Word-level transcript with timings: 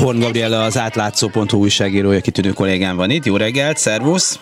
Horn 0.00 0.18
Gabriela 0.18 0.64
az 0.64 0.78
átlátszó.hu 0.78 1.56
újságírója, 1.58 2.20
kitűnő 2.20 2.50
kollégám 2.50 2.96
van 2.96 3.10
itt. 3.10 3.24
Jó 3.24 3.36
reggelt, 3.36 3.76
szervusz! 3.76 4.38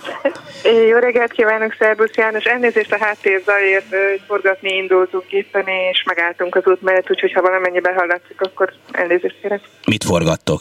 Jó 0.90 0.98
reggelt 0.98 1.32
kívánok, 1.32 1.76
szervusz 1.78 2.14
János! 2.14 2.44
Elnézést 2.44 2.92
a 2.92 2.98
háttér 3.00 3.42
zajért, 3.44 3.86
forgatni 4.26 4.76
indultunk 4.76 5.24
éppen, 5.28 5.64
és 5.92 6.02
megálltunk 6.04 6.54
az 6.54 6.62
út 6.66 6.82
mellett, 6.82 7.10
úgyhogy 7.10 7.32
ha 7.32 7.40
valamennyiben 7.40 7.94
hallatszik, 7.94 8.40
akkor 8.40 8.72
elnézést 8.90 9.36
kérek. 9.40 9.60
Mit 9.86 10.04
forgattok? 10.04 10.60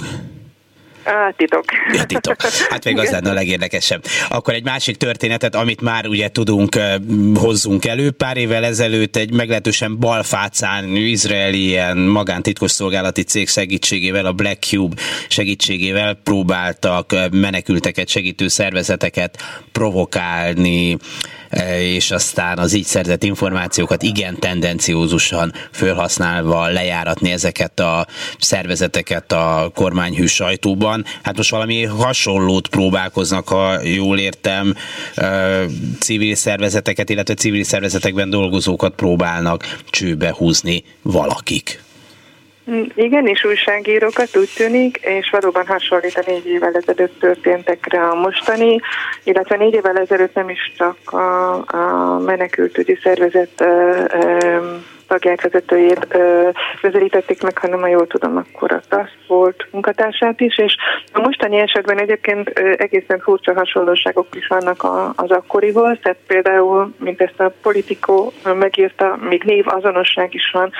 A 1.08 1.34
titok. 1.38 1.64
Ja, 1.94 2.04
titok. 2.04 2.36
Hát 2.70 2.84
még 2.84 2.98
az 2.98 3.10
lenne 3.10 3.30
a 3.30 3.34
legérdekesebb. 3.34 4.04
Akkor 4.30 4.54
egy 4.54 4.64
másik 4.64 4.98
történetet, 4.98 5.56
amit 5.56 5.82
már 5.82 6.08
ugye 6.08 6.30
tudunk, 6.30 6.80
hozzunk 7.36 7.86
elő. 7.86 8.12
Pár 8.12 8.38
évvel 8.38 8.66
ezelőtt 8.66 9.16
egy 9.16 9.32
meglehetősen 9.32 10.00
balfácán 10.00 10.96
izraeli 10.96 11.66
ilyen 11.66 11.98
magántitkosszolgálati 11.98 13.24
cég 13.24 13.48
segítségével, 13.48 14.26
a 14.26 14.32
Black 14.32 14.64
Cube 14.64 14.96
segítségével 15.28 16.14
próbáltak 16.14 17.16
menekülteket 17.32 18.08
segítő 18.08 18.48
szervezeteket 18.48 19.38
provokálni, 19.72 20.98
és 21.80 22.12
aztán 22.12 22.58
az 22.58 22.74
így 22.74 22.86
szerzett 22.86 23.24
információkat 23.24 24.04
igen 24.04 24.40
tendenciózusan 24.40 25.54
felhasználva 25.72 26.68
lejáratni 26.68 27.32
ezeket 27.32 27.80
a 27.80 28.08
szervezeteket 28.40 29.32
a 29.32 29.72
kormányhű 29.76 30.26
sajtóban. 30.26 31.06
Hát 31.24 31.38
most 31.38 31.52
valami 31.52 31.84
hasonlót 31.84 32.68
próbálkoznak, 32.68 33.48
ha 33.48 33.82
jól 33.82 34.20
értem, 34.20 34.76
civil 36.00 36.36
szervezeteket, 36.36 37.10
illetve 37.10 37.34
civil 37.34 37.64
szervezetekben 37.64 38.30
dolgozókat 38.30 38.96
próbálnak 38.96 39.80
csőbe 39.90 40.34
húzni 40.38 40.84
valakik. 41.02 41.86
Igen, 42.96 43.28
és 43.28 43.44
újságírókat 43.44 44.38
úgy 44.38 44.50
tűnik, 44.56 44.98
és 44.98 45.30
valóban 45.30 45.68
hasonlít 45.68 46.18
a 46.18 46.24
négy 46.26 46.48
évvel 46.48 46.74
ezelőtt 46.74 47.20
történtekre 47.20 48.08
a 48.08 48.16
mostani, 48.16 48.80
illetve 49.24 49.56
négy 49.56 49.74
évvel 49.74 49.98
ezelőtt 49.98 50.34
nem 50.34 50.50
is 50.50 50.74
csak 50.78 50.98
a, 51.12 51.54
a 51.54 52.20
menekültügyi 52.20 53.00
szervezet 53.04 53.64
tagját, 55.08 55.42
vezetőjét 55.42 56.08
közelítették 56.82 57.42
meg, 57.42 57.58
hanem 57.58 57.80
ha 57.80 57.88
jól 57.88 58.08
tudom, 58.08 58.38
akkor 58.38 58.72
a 58.72 58.82
TASZ 58.90 59.12
volt 59.28 59.68
munkatársát 59.72 60.40
is, 60.40 60.58
és 60.58 60.76
a 61.14 61.20
mostani 61.20 61.58
esetben 61.58 62.00
egyébként 62.00 62.50
egészen 62.78 63.20
furcsa 63.20 63.54
hasonlóságok 63.54 64.28
is 64.36 64.48
vannak 64.48 64.84
az 65.16 65.32
akkorihoz, 65.32 65.98
tehát 66.02 66.20
például, 66.28 66.94
mint 67.00 67.22
ezt 67.22 67.40
a 67.40 67.54
politikó 67.62 68.34
megírta, 68.44 69.18
még 69.30 69.44
név 69.44 69.68
azonosság 69.68 70.34
is 70.34 70.52
van 70.54 70.72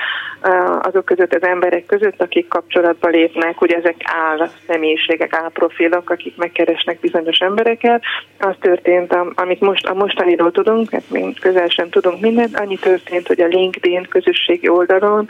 azok 0.80 1.04
között 1.04 1.34
az 1.34 1.42
emberek 1.42 1.86
között, 1.86 2.22
akik 2.22 2.48
kapcsolatba 2.48 3.08
lépnek, 3.08 3.60
ugye 3.60 3.76
ezek 3.76 3.96
áll 4.04 4.48
személyiségek, 4.66 5.32
áll 5.32 5.50
profilok, 5.50 6.10
akik 6.10 6.36
megkeresnek 6.36 7.00
bizonyos 7.00 7.38
embereket. 7.38 8.02
Az 8.38 8.54
történt, 8.60 9.16
amit 9.34 9.60
most 9.60 9.86
a 9.86 9.94
mostaniról 9.94 10.50
tudunk, 10.50 10.90
hát 10.90 11.10
még 11.10 11.40
közel 11.40 11.68
sem 11.68 11.88
tudunk 11.88 12.20
mindent, 12.20 12.58
annyi 12.58 12.76
történt, 12.76 13.26
hogy 13.26 13.40
a 13.40 13.46
LinkedIn 13.46 14.02
közösségi 14.20 14.68
oldalon 14.68 15.28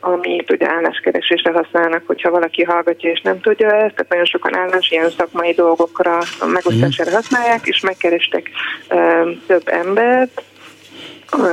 amit 0.00 0.52
ugye 0.52 0.68
álláskeresésre 0.68 1.52
használnak, 1.52 2.02
hogyha 2.06 2.30
valaki 2.30 2.62
hallgatja 2.62 3.10
és 3.10 3.20
nem 3.20 3.40
tudja 3.40 3.66
ezt, 3.66 3.94
tehát 3.94 4.08
nagyon 4.08 4.24
sokan 4.24 4.56
állás 4.56 4.90
ilyen 4.90 5.10
szakmai 5.10 5.52
dolgokra 5.52 6.18
megosztására 6.46 7.10
használják, 7.10 7.66
és 7.66 7.80
megkerestek 7.80 8.50
több 9.46 9.62
embert, 9.64 10.42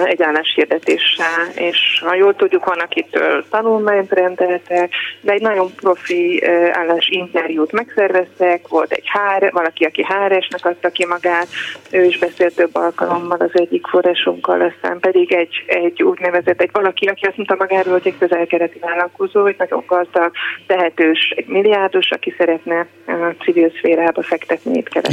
egy 0.05 0.21
álláshirdetéssel, 0.21 1.47
és 1.55 2.01
ha 2.05 2.15
jól 2.15 2.35
tudjuk, 2.35 2.65
van, 2.65 2.79
akitől 2.79 3.45
tanulmányt 3.49 4.11
rendeltek, 4.11 4.93
de 5.21 5.31
egy 5.31 5.41
nagyon 5.41 5.73
profi 5.75 6.43
állásinterjút 6.71 7.71
megszerveztek, 7.71 8.67
volt 8.67 8.91
egy 8.91 9.05
hár, 9.05 9.51
valaki, 9.51 9.83
aki 9.83 10.03
háresnek 10.03 10.65
adta 10.65 10.89
ki 10.89 11.05
magát, 11.05 11.47
ő 11.91 12.03
is 12.03 12.17
beszélt 12.17 12.55
több 12.55 12.75
alkalommal 12.75 13.37
az 13.37 13.49
egyik 13.53 13.87
forrásunkkal, 13.87 14.61
aztán 14.61 14.99
pedig 14.99 15.33
egy, 15.33 15.64
egy 15.67 16.03
úgynevezett, 16.03 16.61
egy 16.61 16.69
valaki, 16.73 17.05
aki 17.05 17.25
azt 17.25 17.37
mondta 17.37 17.55
magáról, 17.59 17.93
hogy 17.93 18.08
egy 18.08 18.17
közelkeleti 18.17 18.80
vállalkozó, 18.80 19.41
hogy 19.41 19.55
nagyon 19.58 19.83
gazdag, 19.87 20.31
tehetős, 20.67 21.33
egy 21.35 21.47
milliárdos, 21.47 22.11
aki 22.11 22.33
szeretne 22.37 22.87
a 23.08 23.43
civil 23.43 23.71
szférába 23.77 24.21
fektetni 24.21 24.77
itt 24.77 24.89
kelet 24.89 25.11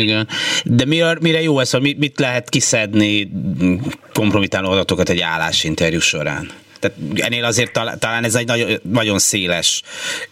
igen. 0.00 0.26
De 0.64 0.84
mire, 0.84 1.16
mire 1.20 1.40
jó 1.40 1.58
ez, 1.58 1.72
mit, 1.72 1.98
mit 1.98 2.18
lehet 2.18 2.48
kiszedni 2.48 3.28
kompromitáló 4.12 4.70
adatokat 4.70 5.08
egy 5.08 5.20
állásinterjú 5.20 6.00
során. 6.00 6.50
Tehát 6.80 6.96
ennél 7.14 7.44
azért 7.44 7.72
talán 7.98 8.24
ez 8.24 8.34
egy 8.34 8.46
nagyon, 8.46 8.70
nagyon 8.82 9.18
széles 9.18 9.82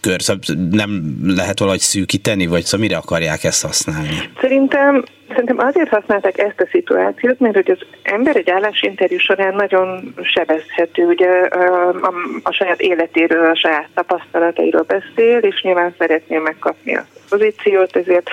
kör, 0.00 0.22
szóval 0.22 0.42
nem 0.70 1.16
lehet 1.26 1.58
valahogy 1.58 1.80
szűkíteni, 1.80 2.46
vagy 2.46 2.64
szóval 2.64 2.86
mire 2.86 2.96
akarják 2.96 3.44
ezt 3.44 3.62
használni? 3.62 4.30
Szerintem 4.40 5.04
Szerintem 5.28 5.58
azért 5.58 5.88
használták 5.88 6.38
ezt 6.38 6.60
a 6.60 6.66
szituációt, 6.70 7.40
mert 7.40 7.54
hogy 7.54 7.70
az 7.70 7.86
ember 8.02 8.36
egy 8.36 8.50
állásinterjú 8.50 9.18
során 9.18 9.54
nagyon 9.54 10.14
sebezhető, 10.22 11.04
ugye 11.04 11.28
a, 11.28 11.88
a, 11.88 12.12
a 12.42 12.52
saját 12.52 12.80
életéről, 12.80 13.50
a 13.50 13.56
saját 13.56 13.88
tapasztalatairól 13.94 14.82
beszél, 14.86 15.38
és 15.38 15.62
nyilván 15.62 15.94
szeretné 15.98 16.36
megkapni 16.36 16.96
a 16.96 17.06
pozíciót, 17.28 17.96
ezért 17.96 18.30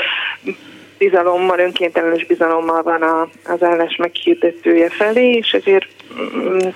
bizalommal, 1.03 1.59
önkéntelenül 1.59 2.25
bizalommal 2.27 2.83
van 2.83 3.01
a, 3.01 3.29
az 3.45 3.63
állás 3.63 3.95
meghirdetője 3.95 4.89
felé, 4.89 5.31
és 5.31 5.51
ezért 5.51 5.87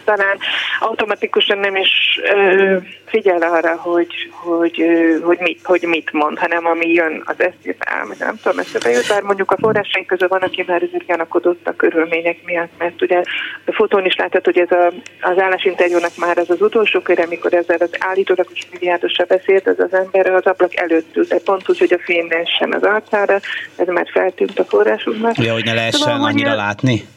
talán 0.03 0.37
automatikusan 0.79 1.57
nem 1.57 1.75
is 1.75 2.19
ö, 2.33 2.77
figyel 3.05 3.41
arra, 3.41 3.75
hogy, 3.75 4.29
hogy, 4.31 4.81
ö, 4.81 5.19
hogy, 5.23 5.37
mit, 5.39 5.59
hogy 5.63 5.81
mit 5.81 6.11
mond, 6.11 6.37
hanem 6.37 6.65
ami 6.65 6.93
jön 6.93 7.23
az 7.25 7.35
eszébe 7.37 7.85
áll, 7.85 8.05
nem 8.19 8.39
tudom, 8.43 8.59
eszébe 8.59 8.89
jut, 8.89 9.07
bár 9.07 9.21
mondjuk 9.21 9.51
a 9.51 9.57
forrásaink 9.59 10.07
közül 10.07 10.27
van, 10.27 10.41
aki 10.41 10.63
már 10.67 10.83
ezért 10.83 11.05
gyanakodott 11.05 11.67
a 11.67 11.75
körülmények 11.75 12.37
miatt, 12.45 12.71
mert 12.77 13.01
ugye 13.01 13.21
a 13.65 13.73
fotón 13.73 14.05
is 14.05 14.15
láthat, 14.15 14.45
hogy 14.45 14.57
ez 14.57 14.71
a, 14.71 14.93
az 15.21 15.39
állásinterjúnak 15.39 16.17
már 16.17 16.37
az 16.37 16.49
az 16.49 16.61
utolsó 16.61 16.99
kör, 16.99 17.19
amikor 17.19 17.53
ezzel 17.53 17.77
az 17.79 17.91
állítólagos 17.99 18.67
milliárdosra 18.71 19.25
beszélt, 19.25 19.67
az 19.67 19.79
az 19.79 19.93
ember 19.93 20.27
az 20.27 20.45
ablak 20.45 20.75
előtt 20.75 21.15
ült, 21.15 21.27
de 21.27 21.39
pont 21.39 21.69
úgy, 21.69 21.77
hogy 21.77 21.93
a 21.93 21.99
fény 22.03 22.27
sem 22.59 22.71
az 22.71 22.83
arcára, 22.83 23.39
ez 23.75 23.87
már 23.87 24.07
feltűnt 24.11 24.59
a 24.59 24.63
forrásunknak. 24.63 25.37
Ja, 25.37 25.53
hogy 25.53 25.65
ne 25.65 25.73
lehessen 25.73 25.99
szóval, 25.99 26.23
annyira 26.23 26.55
látni? 26.55 27.07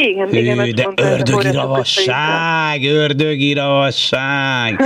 Igen, 0.00 0.28
Hű, 0.28 0.38
igen. 0.38 0.74
De 0.74 0.88
ördögi 0.96 1.50
ravasság, 1.50 2.84
ördögi 2.84 3.52
ravasság. 3.52 4.80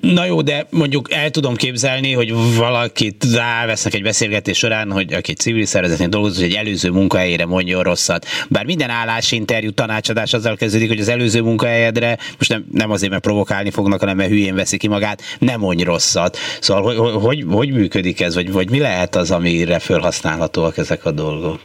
Na 0.00 0.24
jó, 0.24 0.40
de 0.42 0.66
mondjuk 0.70 1.12
el 1.12 1.30
tudom 1.30 1.54
képzelni, 1.54 2.12
hogy 2.12 2.34
valakit 2.56 3.26
rávesznek 3.34 3.94
egy 3.94 4.02
beszélgetés 4.02 4.58
során, 4.58 4.92
hogy 4.92 5.12
aki 5.12 5.32
civil 5.32 5.64
szervezetnél 5.64 6.08
dolgozik, 6.08 6.42
hogy 6.42 6.52
egy 6.52 6.66
előző 6.66 6.90
munkahelyére 6.90 7.46
mondjon 7.46 7.82
rosszat. 7.82 8.26
Bár 8.48 8.64
minden 8.64 8.90
állásinterjú 8.90 9.70
tanácsadás 9.70 10.32
azzal 10.32 10.56
kezdődik, 10.56 10.88
hogy 10.88 11.00
az 11.00 11.08
előző 11.08 11.40
munkahelyedre, 11.40 12.18
most 12.38 12.50
nem, 12.50 12.64
nem 12.72 12.90
azért, 12.90 13.10
mert 13.10 13.22
provokálni 13.22 13.70
fognak, 13.70 14.00
hanem 14.00 14.16
mert 14.16 14.30
hülyén 14.30 14.54
veszi 14.54 14.76
ki 14.76 14.88
magát, 14.88 15.22
nem 15.38 15.60
mondj 15.60 15.82
rosszat. 15.82 16.38
Szóval 16.60 16.82
hogy, 16.82 16.96
hogy, 17.22 17.44
hogy 17.48 17.72
működik 17.72 18.20
ez, 18.20 18.34
vagy, 18.34 18.52
vagy 18.52 18.70
mi 18.70 18.78
lehet 18.78 19.16
az, 19.16 19.30
amire 19.30 19.78
felhasználhatóak 19.78 20.78
ezek 20.78 21.04
a 21.04 21.10
dolgok? 21.10 21.60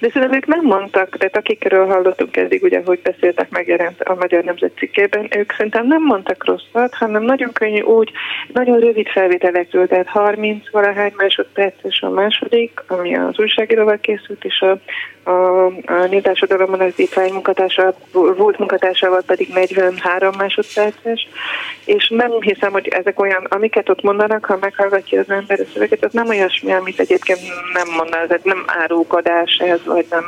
De 0.00 0.08
szerintem 0.12 0.36
ők 0.36 0.46
nem 0.46 0.64
mondtak, 0.64 1.16
tehát 1.16 1.36
akikről 1.36 1.86
hallottunk 1.86 2.36
eddig, 2.36 2.62
ugye, 2.62 2.82
hogy 2.84 3.00
beszéltek, 3.02 3.50
megjelent 3.50 4.00
a 4.00 4.14
Magyar 4.14 4.44
Nemzet 4.44 4.72
cikkében, 4.76 5.28
ők 5.36 5.52
szerintem 5.52 5.86
nem 5.86 6.02
mondtak 6.02 6.44
rosszat, 6.44 6.94
hanem 6.94 7.22
nagyon 7.22 7.52
könnyű 7.52 7.80
úgy, 7.80 8.10
nagyon 8.52 8.78
rövid 8.78 9.08
felvételekről, 9.08 9.86
tehát 9.86 10.06
30 10.06 10.70
valahány 10.70 11.12
másodperces 11.16 12.00
a 12.00 12.10
második, 12.10 12.82
ami 12.86 13.16
az 13.16 13.38
újságíróval 13.38 13.98
készült, 13.98 14.44
és 14.44 14.60
a 14.60 14.78
a, 15.26 15.66
a 15.66 16.06
Néptársadalomban 16.10 16.80
az 16.80 16.92
étvány 16.96 17.32
munkatársa, 17.32 17.94
volt 18.12 18.58
munkatársával 18.58 19.22
pedig 19.26 19.48
43 19.48 20.34
másodperces, 20.38 21.28
és 21.84 22.08
nem 22.08 22.30
hiszem, 22.40 22.72
hogy 22.72 22.88
ezek 22.88 23.20
olyan, 23.20 23.44
amiket 23.48 23.88
ott 23.88 24.02
mondanak, 24.02 24.44
ha 24.44 24.58
meghallgatja 24.60 25.20
az 25.20 25.30
ember 25.30 25.60
a 25.60 25.64
szöveget, 25.72 26.04
az 26.04 26.12
nem 26.12 26.28
olyasmi, 26.28 26.72
amit 26.72 27.00
egyébként 27.00 27.38
nem 27.72 27.88
mondanak, 27.96 28.32
ez 28.32 28.40
nem 28.42 28.64
árulkodás 28.66 29.56
ez, 29.56 29.80
vagy 29.86 30.06
nem 30.10 30.24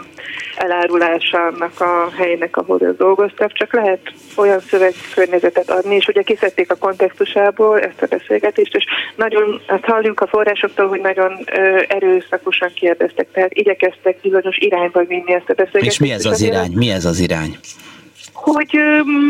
elárulása 0.56 1.46
annak 1.46 1.80
a 1.80 2.10
helynek, 2.16 2.56
ahol 2.56 2.82
ő 2.82 2.94
dolgoztak, 2.98 3.52
csak 3.52 3.72
lehet 3.72 4.00
olyan 4.36 4.60
szövegkörnyezetet 4.60 5.70
adni, 5.70 5.94
és 5.94 6.06
ugye 6.06 6.22
kiszedték 6.22 6.70
a 6.70 6.74
kontextusából 6.74 7.80
ezt 7.80 8.02
a 8.02 8.06
beszélgetést, 8.06 8.74
és 8.74 8.84
nagyon, 9.16 9.60
hát 9.66 9.84
halljuk 9.84 10.20
a 10.20 10.26
forrásoktól, 10.26 10.88
hogy 10.88 11.00
nagyon 11.00 11.38
ö, 11.52 11.82
erőszakosan 11.88 12.70
kérdeztek, 12.74 13.28
tehát 13.32 13.54
igyekeztek 13.54 14.20
bizonyos 14.20 14.56
irány 14.56 14.78
irányba 14.78 15.04
vinni 15.04 15.34
ezt 15.34 15.48
a 15.48 15.54
beszélgetést. 15.54 15.92
És 15.92 15.98
mi 15.98 16.10
ez 16.10 16.24
az 16.24 16.40
irány? 16.40 16.72
Mi 16.72 16.90
ez 16.90 17.04
az 17.04 17.20
irány? 17.20 17.56
Hogy 18.40 18.80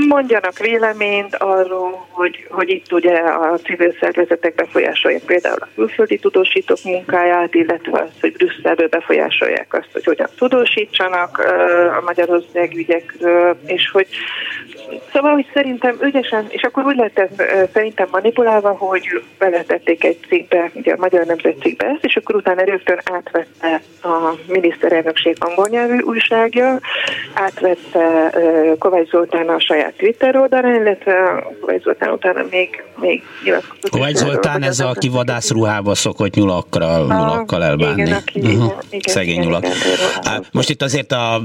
mondjanak 0.08 0.58
véleményt 0.58 1.34
arról, 1.36 2.06
hogy, 2.10 2.46
hogy 2.50 2.68
itt 2.68 2.92
ugye 2.92 3.16
a 3.16 3.58
civil 3.64 3.94
szervezetek 4.00 4.54
befolyásolják 4.54 5.22
például 5.22 5.58
a 5.60 5.68
külföldi 5.74 6.18
tudósítók 6.18 6.78
munkáját, 6.84 7.54
illetve 7.54 8.00
azt, 8.00 8.20
hogy 8.20 8.32
Brüsszelből 8.32 8.88
befolyásolják 8.88 9.74
azt, 9.74 9.88
hogy 9.92 10.04
hogyan 10.04 10.28
tudósítsanak 10.36 11.38
a 11.98 12.02
Magyarország 12.04 12.76
ügyekről, 12.76 13.58
és 13.66 13.90
hogy 13.90 14.06
Szóval, 15.12 15.32
hogy 15.32 15.46
szerintem 15.54 15.96
ügyesen, 16.02 16.46
és 16.48 16.62
akkor 16.62 16.84
úgy 16.84 16.96
lett 16.96 17.18
ez 17.18 17.46
szerintem 17.72 18.08
manipulálva, 18.10 18.70
hogy 18.70 19.22
beletették 19.38 20.04
egy 20.04 20.18
cikkbe, 20.28 20.70
ugye 20.74 20.92
a 20.92 20.96
Magyar 20.98 21.26
Nemzet 21.26 21.60
cikkbe 21.60 21.86
ezt, 21.86 22.04
és 22.04 22.16
akkor 22.16 22.34
utána 22.34 22.64
rögtön 22.64 23.00
átvette 23.12 23.80
a 24.02 24.34
miniszterelnökség 24.46 25.36
angol 25.38 25.66
nyelvű 25.70 25.98
újságja, 25.98 26.78
átvette 27.34 28.30
Kovács 28.78 29.08
Zoltán 29.08 29.48
a 29.48 29.60
saját 29.60 29.92
Twitter 29.96 30.36
oldalán, 30.36 30.74
illetve 30.74 31.44
Kovács 31.60 31.82
Zoltán 31.82 32.12
utána 32.12 32.44
még, 32.50 32.82
még 33.00 33.22
nyilatkozott. 33.44 33.90
Kovács 33.90 34.16
Zoltán 34.16 34.62
ez 34.62 34.80
a, 34.80 34.88
aki 34.88 35.08
vadászruhába 35.08 35.94
szokott 35.94 36.34
nyulakkal, 36.34 37.06
nyulakkal 37.06 37.64
elbánni. 37.64 38.00
Igen, 38.00 38.12
aki, 38.12 38.40
uh-huh. 38.40 38.72
igen, 38.90 39.00
Szegény 39.14 39.32
igen, 39.32 39.44
nyulak. 39.44 39.64
Igen, 39.64 40.44
Most 40.52 40.70
itt 40.70 40.82
azért 40.82 41.12
a 41.12 41.42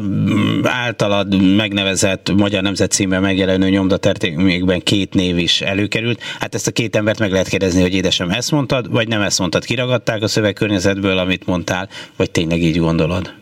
általad 0.63 1.55
megnevezett 1.55 2.31
Magyar 2.37 2.61
Nemzet 2.61 2.91
címben 2.91 3.21
megjelenő 3.33 3.69
nyomdatermékben 3.69 4.79
két 4.79 5.13
név 5.13 5.37
is 5.37 5.61
előkerült. 5.61 6.21
Hát 6.39 6.55
ezt 6.55 6.67
a 6.67 6.71
két 6.71 6.95
embert 6.95 7.19
meg 7.19 7.31
lehet 7.31 7.47
kérdezni, 7.47 7.81
hogy 7.81 7.93
édesem 7.93 8.29
ezt 8.29 8.51
mondtad, 8.51 8.91
vagy 8.91 9.07
nem 9.07 9.21
ezt 9.21 9.39
mondtad, 9.39 9.65
kiragadták 9.65 10.21
a 10.21 10.27
szövegkörnyezetből, 10.27 11.17
amit 11.17 11.45
mondtál, 11.45 11.89
vagy 12.17 12.31
tényleg 12.31 12.61
így 12.61 12.77
gondolod? 12.77 13.33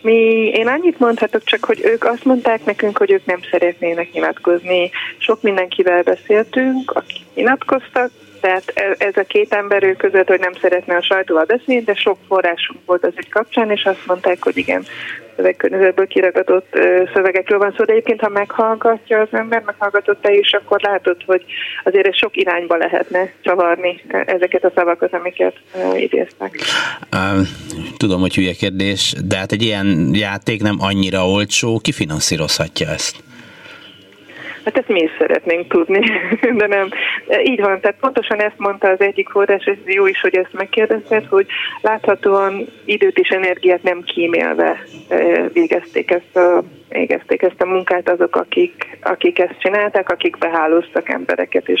Mi, 0.00 0.50
én 0.54 0.66
annyit 0.66 0.98
mondhatok 0.98 1.44
csak, 1.44 1.64
hogy 1.64 1.80
ők 1.84 2.04
azt 2.04 2.24
mondták 2.24 2.64
nekünk, 2.64 2.98
hogy 2.98 3.10
ők 3.10 3.24
nem 3.24 3.40
szeretnének 3.50 4.12
nyilatkozni. 4.12 4.90
Sok 5.18 5.42
mindenkivel 5.42 6.02
beszéltünk, 6.02 6.90
akik 6.90 7.22
nyilatkoztak, 7.34 8.10
tehát 8.42 8.72
e, 8.74 8.94
ez 8.98 9.16
a 9.16 9.22
két 9.22 9.52
ember 9.52 9.82
ő 9.82 9.92
között, 9.94 10.28
hogy 10.28 10.40
nem 10.40 10.52
szeretne 10.60 10.96
a 10.96 11.02
sajtóval 11.02 11.44
beszélni, 11.44 11.82
de 11.82 11.94
sok 11.94 12.18
forrásunk 12.26 12.80
volt 12.86 13.04
az 13.04 13.12
ügy 13.16 13.28
kapcsán, 13.28 13.70
és 13.70 13.84
azt 13.84 14.06
mondták, 14.06 14.44
hogy 14.44 14.56
igen, 14.56 14.84
szövegkörnyezetből 15.36 16.06
kiragadott 16.06 16.78
szövegekről 17.14 17.58
van 17.58 17.74
szó, 17.76 17.84
de 17.84 17.92
egyébként, 17.92 18.20
ha 18.20 18.28
meghallgatja 18.28 19.20
az 19.20 19.28
ember, 19.30 19.62
meghallgatott 19.66 20.20
te 20.20 20.32
is, 20.32 20.52
akkor 20.52 20.80
látod, 20.80 21.16
hogy 21.26 21.44
azért 21.84 22.16
sok 22.16 22.36
irányba 22.36 22.76
lehetne 22.76 23.32
csavarni 23.40 24.02
ezeket 24.26 24.64
a 24.64 24.72
szavakat, 24.74 25.14
amiket 25.14 25.54
idéztek. 25.96 26.58
Tudom, 27.96 28.20
hogy 28.20 28.34
hülye 28.34 28.52
kérdés, 28.52 29.14
de 29.24 29.36
hát 29.36 29.52
egy 29.52 29.62
ilyen 29.62 30.10
játék 30.12 30.62
nem 30.62 30.76
annyira 30.78 31.28
olcsó, 31.28 31.78
ki 31.82 31.92
finanszírozhatja 31.92 32.88
ezt? 32.88 33.16
Hát 34.64 34.78
ezt 34.78 34.88
mi 34.88 35.00
is 35.00 35.10
szeretnénk 35.18 35.68
tudni, 35.68 36.00
de 36.60 36.66
nem. 36.66 36.88
Így 37.44 37.60
van, 37.60 37.80
tehát 37.80 37.96
pontosan 38.00 38.40
ezt 38.40 38.58
mondta 38.58 38.88
az 38.88 39.00
egyik 39.00 39.28
forrás, 39.28 39.66
és 39.66 39.76
jó 39.84 40.06
is, 40.06 40.20
hogy 40.20 40.36
ezt 40.36 40.52
megkérdezted, 40.52 41.26
hogy 41.26 41.46
láthatóan 41.80 42.66
időt 42.84 43.18
és 43.18 43.28
energiát 43.28 43.82
nem 43.82 44.02
kímélve 44.02 44.84
végezték 45.52 46.10
ezt 46.10 46.36
a 46.36 46.62
végezték 46.92 47.42
ezt 47.42 47.60
a 47.60 47.66
munkát 47.66 48.08
azok, 48.08 48.36
akik, 48.36 48.98
akik 49.02 49.38
ezt 49.38 49.58
csinálták, 49.58 50.08
akik 50.08 50.38
behálóztak 50.38 51.08
embereket, 51.08 51.68
és, 51.68 51.80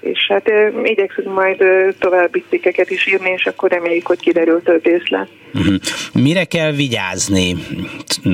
és 0.00 0.26
hát 0.28 0.52
igyekszünk 0.82 1.34
majd 1.34 1.64
további 1.98 2.44
cikkeket 2.48 2.90
is 2.90 3.06
írni, 3.06 3.30
és 3.30 3.46
akkor 3.46 3.70
reméljük, 3.70 4.06
hogy 4.06 4.20
kiderül 4.20 4.62
több 4.62 4.84
részlet. 4.84 5.28
Mhm. 5.52 5.74
Mire 6.12 6.44
kell 6.44 6.72
vigyázni, 6.72 7.54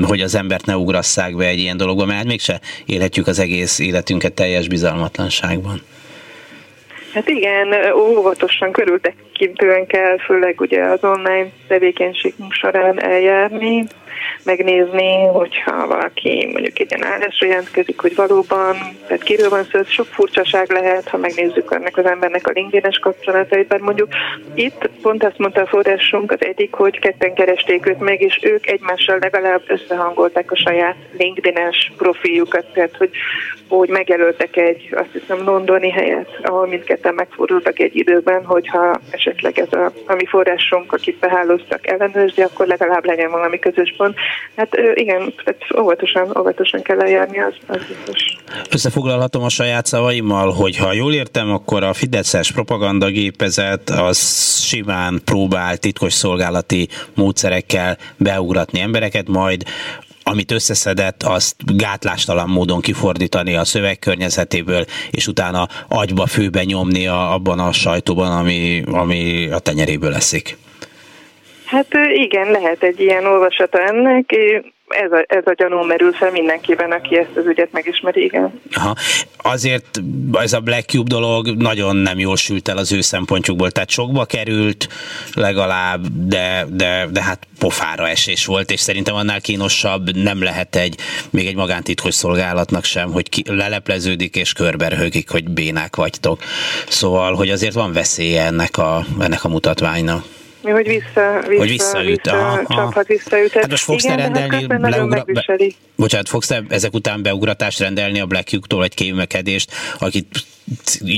hogy 0.02 0.20
az 0.20 0.34
embert 0.34 0.66
ne 0.66 0.76
ugrasszák 0.76 1.36
be 1.36 1.46
egy 1.46 1.58
ilyen 1.58 1.76
dologba, 1.76 2.04
mert 2.04 2.26
mégse 2.26 2.60
élhetjük 2.86 3.26
az 3.26 3.38
egész 3.38 3.78
életünket 3.78 4.32
teljes 4.32 4.68
bizalmatlanságban. 4.68 5.80
Hát 7.14 7.28
igen, 7.28 7.92
óvatosan 7.94 8.72
körültekintően 8.72 9.86
kell, 9.86 10.18
főleg 10.18 10.60
ugye 10.60 10.82
az 10.82 10.98
online 11.04 11.48
tevékenységünk 11.68 12.52
során 12.52 13.02
eljárni, 13.02 13.86
megnézni, 14.44 15.26
hogyha 15.26 15.86
valaki 15.86 16.48
mondjuk 16.52 16.78
egy 16.78 16.90
ilyen 16.90 17.12
állásra 17.12 17.46
jelentkezik, 17.46 18.00
hogy 18.00 18.14
valóban, 18.14 18.76
tehát 19.06 19.22
kiről 19.22 19.48
van 19.48 19.64
szó, 19.72 19.82
sok 19.82 20.06
furcsaság 20.06 20.70
lehet, 20.70 21.08
ha 21.08 21.16
megnézzük 21.16 21.72
ennek 21.72 21.96
az 21.96 22.04
embernek 22.04 22.46
a 22.46 22.50
linkedin 22.54 22.90
kapcsolatait, 23.00 23.68
mert 23.68 23.82
mondjuk 23.82 24.08
itt 24.54 24.90
pont 25.02 25.24
azt 25.24 25.38
mondta 25.38 25.60
a 25.60 25.66
forrásunk 25.66 26.32
az 26.32 26.44
egyik, 26.44 26.74
hogy 26.74 26.98
ketten 26.98 27.34
keresték 27.34 27.86
őt 27.86 28.00
meg, 28.00 28.20
és 28.20 28.38
ők 28.42 28.66
egymással 28.66 29.18
legalább 29.20 29.62
összehangolták 29.66 30.50
a 30.50 30.56
saját 30.56 30.96
LinkedIn-es 31.18 31.92
profiljukat, 31.96 32.64
tehát 32.72 32.96
hogy, 32.96 33.10
hogy 33.68 33.88
megjelöltek 33.88 34.56
egy, 34.56 34.88
azt 34.92 35.12
hiszem, 35.12 35.44
londoni 35.44 35.90
helyet, 35.90 36.28
ahol 36.42 36.66
mindketten 36.66 37.14
megfordultak 37.14 37.78
egy 37.78 37.96
időben, 37.96 38.44
hogyha 38.44 39.00
esetleg 39.10 39.58
ez 39.58 39.72
a, 39.72 39.92
a 40.06 40.14
mi 40.14 40.26
forrásunk, 40.26 40.92
akit 40.92 41.18
behálóztak 41.18 41.86
ellenőrzi, 41.86 42.42
akkor 42.42 42.66
legalább 42.66 43.04
legyen 43.04 43.30
valami 43.30 43.58
közös 43.58 43.94
pont. 43.96 44.14
Hát 44.56 44.76
igen, 44.94 45.34
tehát 45.44 45.80
óvatosan, 45.80 46.36
óvatosan 46.38 46.82
kell 46.82 47.00
eljárni, 47.00 47.40
az, 47.40 47.54
az 47.66 47.80
biztos. 47.88 48.36
Összefoglalhatom 48.70 49.42
a 49.42 49.48
saját 49.48 49.86
szavaimmal, 49.86 50.52
hogy 50.52 50.76
ha 50.76 50.92
jól 50.92 51.14
értem, 51.14 51.50
akkor 51.50 51.82
a 51.82 51.92
Fideszes 51.92 52.52
propagandagépezet 52.52 53.90
az 53.90 54.18
simán 54.60 55.20
próbál 55.24 55.76
titkos 55.76 56.12
szolgálati 56.12 56.88
módszerekkel 57.14 57.96
beugratni 58.16 58.80
embereket, 58.80 59.28
majd 59.28 59.62
amit 60.24 60.50
összeszedett, 60.50 61.22
azt 61.22 61.76
gátlástalan 61.76 62.48
módon 62.48 62.80
kifordítani 62.80 63.56
a 63.56 63.64
szövegkörnyezetéből, 63.64 64.84
és 65.10 65.26
utána 65.26 65.68
agyba 65.88 66.26
főbe 66.26 66.64
nyomni 66.64 67.06
a, 67.06 67.32
abban 67.32 67.58
a 67.58 67.72
sajtóban, 67.72 68.38
ami, 68.38 68.82
ami 68.86 69.48
a 69.50 69.58
tenyeréből 69.58 70.10
leszik. 70.10 70.56
Hát 71.64 71.88
igen, 72.14 72.50
lehet 72.50 72.82
egy 72.82 73.00
ilyen 73.00 73.26
olvasata 73.26 73.78
ennek. 73.78 74.30
Ez 74.94 75.12
a, 75.12 75.24
ez 75.26 75.42
a 75.46 75.52
gyanú 75.52 75.84
merül 75.84 76.12
fel 76.12 76.30
mindenkiben, 76.30 76.92
aki 76.92 77.18
ezt 77.18 77.36
az 77.36 77.46
ügyet 77.46 77.72
megismeri, 77.72 78.24
igen. 78.24 78.60
Aha. 78.72 78.94
Azért 79.36 80.00
ez 80.32 80.52
a 80.52 80.60
Black 80.60 80.88
Cube 80.88 81.08
dolog 81.08 81.56
nagyon 81.56 81.96
nem 81.96 82.18
jól 82.18 82.36
sült 82.36 82.68
el 82.68 82.76
az 82.76 82.92
ő 82.92 83.00
szempontjukból, 83.00 83.70
tehát 83.70 83.90
sokba 83.90 84.24
került 84.24 84.88
legalább, 85.34 86.06
de, 86.12 86.66
de, 86.70 87.06
de 87.12 87.22
hát 87.22 87.46
pofára 87.58 88.08
esés 88.08 88.46
volt, 88.46 88.70
és 88.70 88.80
szerintem 88.80 89.14
annál 89.14 89.40
kínosabb 89.40 90.16
nem 90.16 90.42
lehet 90.42 90.76
egy, 90.76 90.96
még 91.30 91.46
egy 91.46 91.56
magántitkos 91.56 92.14
szolgálatnak 92.14 92.84
sem, 92.84 93.12
hogy 93.12 93.28
ki, 93.28 93.42
lelepleződik 93.46 94.36
és 94.36 94.52
körberhögik, 94.52 95.30
hogy 95.30 95.48
bénák 95.48 95.96
vagytok. 95.96 96.40
Szóval, 96.88 97.34
hogy 97.34 97.50
azért 97.50 97.74
van 97.74 97.92
veszélye 97.92 98.44
ennek 98.44 98.78
a, 98.78 99.04
ennek 99.20 99.44
a 99.44 99.48
mutatványnak. 99.48 100.24
Mi, 100.64 100.70
hogy 100.70 100.86
vissza, 100.86 101.42
vissza, 101.48 101.58
hogy 101.58 101.68
visszaüt. 101.68 102.22
Vissza, 102.22 102.36
aha, 102.36 102.74
csaphat, 102.74 103.06
visszaüt. 103.06 103.52
Hát 103.52 103.70
most 103.70 103.82
fogsz 103.82 104.04
Igen, 104.04 104.16
te 104.16 104.22
rendelni, 104.22 104.88
leugra... 104.90 105.24
be... 105.24 105.56
bocsánat, 105.96 106.28
fogsz 106.28 106.46
te 106.46 106.62
ezek 106.68 106.94
után 106.94 107.22
beugratást 107.22 107.78
rendelni 107.78 108.20
a 108.20 108.26
Black 108.26 108.50
Hugh-tól 108.50 108.84
egy 108.84 108.94
kémekedést, 108.94 109.72
akit 109.98 110.26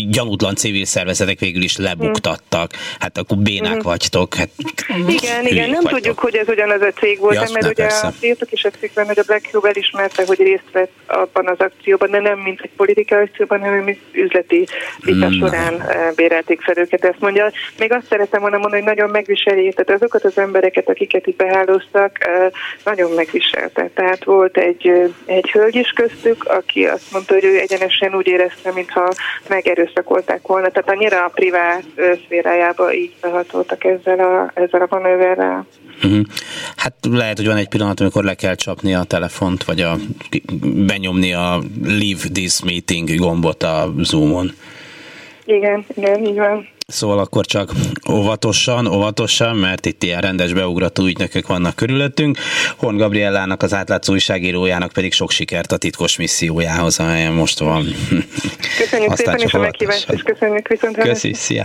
gyanútlan 0.09 0.55
civil 0.55 0.85
szervezetek 0.85 1.39
végül 1.39 1.63
is 1.63 1.77
lebuktattak. 1.77 2.71
Hát 2.99 3.19
akkor 3.19 3.37
bénák 3.37 3.71
uh-huh. 3.71 3.85
vagytok. 3.85 4.35
Hát, 4.35 4.49
igen, 5.09 5.47
igen, 5.47 5.71
nem 5.71 5.83
vagytok. 5.83 5.91
tudjuk, 5.91 6.19
hogy 6.19 6.35
ez 6.35 6.49
ugyanaz 6.49 6.81
a 6.81 6.91
cég 6.91 7.19
volt, 7.19 7.35
ja, 7.35 7.45
mert 7.53 7.67
ugye 7.67 7.87
persze. 7.87 8.13
írtak 8.21 8.53
is 8.53 8.65
a 8.65 8.71
cikkben, 8.71 9.07
hogy 9.07 9.19
a 9.19 9.23
Black 9.27 9.51
Hugh 9.53 9.69
elismerte, 9.69 10.25
hogy 10.27 10.39
részt 10.39 10.71
vett 10.73 10.93
abban 11.07 11.47
az 11.47 11.59
akcióban, 11.59 12.11
de 12.11 12.21
nem 12.21 12.39
mint 12.39 12.61
egy 12.61 12.71
politikai 12.77 13.23
akcióban, 13.23 13.61
hanem 13.61 13.85
mint 13.85 13.99
üzleti 14.13 14.67
vita 15.01 15.29
mm. 15.29 15.39
során 15.39 15.81
eh, 15.81 16.11
bérelték 16.15 16.61
fel 16.61 16.79
őket. 16.79 17.05
Ezt 17.05 17.21
mondja. 17.21 17.53
Még 17.79 17.93
azt 17.93 18.07
szeretem 18.07 18.41
volna 18.41 18.59
mondani, 18.59 18.83
hogy 18.83 18.95
nagyon 18.95 19.11
megviseli, 19.11 19.73
tehát 19.73 20.03
azokat 20.03 20.25
az 20.25 20.39
embereket, 20.39 20.89
akiket 20.89 21.27
itt 21.27 21.37
behálóztak, 21.37 22.27
eh, 22.27 22.47
nagyon 22.85 23.11
megviselte. 23.11 23.91
Tehát 23.95 24.25
volt 24.25 24.57
egy, 24.57 24.89
eh, 24.89 25.09
egy 25.27 25.51
hölgy 25.51 25.75
is 25.75 25.91
köztük, 25.91 26.45
aki 26.45 26.85
azt 26.85 27.13
mondta, 27.13 27.35
hogy 27.35 27.45
ő 27.45 27.59
egyenesen 27.59 28.15
úgy 28.15 28.27
érezte, 28.27 28.73
mintha 28.73 29.13
megerőszakolták 29.49 30.47
volna, 30.47 30.69
tehát 30.69 30.91
annyira 30.91 31.25
a 31.25 31.29
privát 31.35 31.85
szférájába 32.25 32.95
így 32.95 33.15
behatoltak 33.21 33.85
ezzel 33.85 34.19
a, 34.19 34.61
ezzel 34.61 34.81
a 34.83 34.87
manőverrel. 34.91 35.67
Uh-huh. 36.05 36.25
Hát 36.77 36.95
lehet, 37.11 37.37
hogy 37.37 37.47
van 37.47 37.57
egy 37.57 37.69
pillanat, 37.69 38.01
amikor 38.01 38.25
le 38.25 38.35
kell 38.35 38.55
csapni 38.55 38.95
a 38.95 39.03
telefont, 39.03 39.65
vagy 39.65 39.81
a, 39.81 39.97
benyomni 40.87 41.33
a 41.33 41.59
Leave 41.85 42.29
this 42.33 42.63
meeting 42.63 43.15
gombot 43.17 43.63
a 43.63 43.93
Zoomon. 43.99 44.53
Igen, 45.45 45.85
igen, 45.97 46.25
így 46.25 46.37
van. 46.37 46.69
Szóval 46.93 47.19
akkor 47.19 47.47
csak 47.47 47.73
óvatosan, 48.11 48.87
óvatosan, 48.87 49.57
mert 49.57 49.87
itt 49.87 50.03
ilyen 50.03 50.21
rendes 50.21 50.53
beugrató 50.53 51.05
ügynökök 51.05 51.47
vannak 51.47 51.77
körülöttünk. 51.77 52.39
Horn 52.77 52.97
Gabriellának, 52.97 53.63
az 53.63 53.75
átlátszó 53.75 54.13
újságírójának 54.13 54.93
pedig 54.93 55.13
sok 55.13 55.31
sikert 55.31 55.73
a 55.73 55.77
titkos 55.77 56.17
missziójához, 56.17 56.99
amelyen 56.99 57.33
most 57.33 57.59
van. 57.59 57.85
Köszönjük 58.79 59.17
szépen, 59.17 59.39
és 59.39 59.55
a 59.55 59.59
meghívást, 59.59 60.11
és 60.11 60.23
köszönjük 60.23 60.69
viszont. 60.69 60.97
Köszi, 60.97 61.33
szia! 61.35 61.65